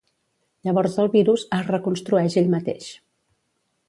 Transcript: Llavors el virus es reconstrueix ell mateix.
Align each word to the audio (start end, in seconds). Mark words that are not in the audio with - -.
Llavors 0.69 0.95
el 1.03 1.11
virus 1.15 1.43
es 1.57 1.67
reconstrueix 1.73 2.39
ell 2.43 2.49
mateix. 2.55 2.89